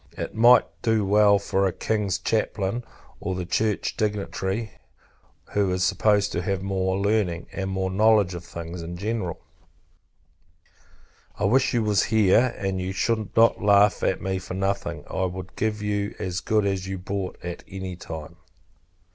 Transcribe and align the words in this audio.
It 0.17 0.33
might 0.33 0.65
do 0.81 1.05
well 1.05 1.33
enough 1.33 1.43
for 1.43 1.67
a 1.67 1.71
King's 1.71 2.17
chaplain; 2.17 2.83
or 3.19 3.39
a 3.39 3.45
church 3.45 3.95
dignitary, 3.95 4.71
who 5.51 5.71
is 5.71 5.83
supposed 5.83 6.31
to 6.31 6.41
have 6.41 6.63
more 6.63 6.97
learning, 6.97 7.45
and 7.51 7.69
more 7.69 7.91
knowledge 7.91 8.33
of 8.33 8.43
things 8.43 8.81
in 8.81 8.97
general. 8.97 9.39
I 11.37 11.43
wish 11.43 11.75
you 11.75 11.83
was 11.83 12.05
here, 12.05 12.55
and 12.57 12.81
you 12.81 12.93
should 12.93 13.35
not 13.37 13.61
laugh 13.61 14.01
at 14.01 14.23
me 14.23 14.39
for 14.39 14.55
nothing. 14.55 15.03
I 15.07 15.25
would 15.25 15.55
give 15.55 15.83
you 15.83 16.15
as 16.17 16.39
good 16.39 16.65
as 16.65 16.87
you 16.87 16.97
brought, 16.97 17.37
at 17.45 17.63
any 17.67 17.95
time. 17.95 18.37